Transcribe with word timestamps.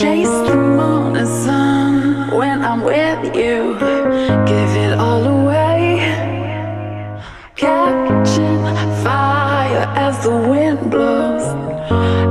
Chase 0.00 0.28
the 0.48 0.56
morning 0.56 1.26
sun 1.26 2.30
when 2.34 2.64
I'm 2.64 2.80
with 2.80 3.36
you. 3.36 3.74
Give 4.46 4.72
it 4.84 4.98
all 4.98 5.22
away. 5.26 5.98
Catching 7.54 8.62
fire 9.04 9.84
as 9.94 10.24
the 10.24 10.34
wind 10.34 10.90
blows. 10.90 11.42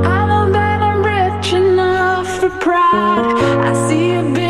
I 0.03 0.25
know 0.29 0.51
that 0.51 0.81
I'm 0.81 1.03
rich 1.03 1.53
enough 1.53 2.39
for 2.39 2.49
pride. 2.49 3.35
I 3.63 3.73
see 3.87 4.13
a 4.15 4.23
bit. 4.23 4.48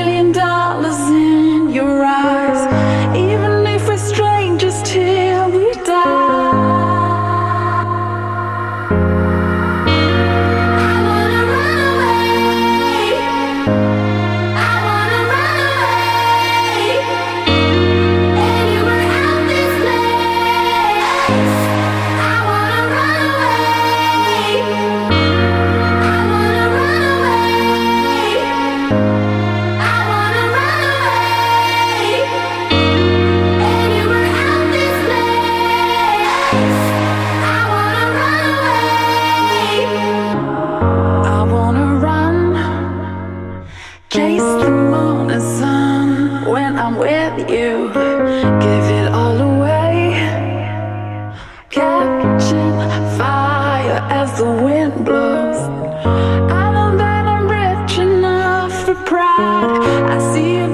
I 56.05 56.71
know 56.73 56.97
that 56.97 57.25
I'm 57.27 57.47
rich 57.49 57.97
enough 57.99 58.85
for 58.85 58.95
pride. 58.95 60.09
I 60.09 60.33
see 60.33 60.68